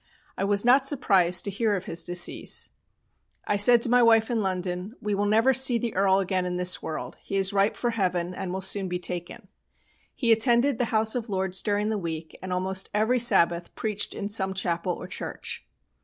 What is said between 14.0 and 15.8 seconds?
in some chapel or church.